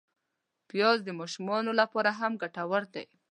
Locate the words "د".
1.03-1.09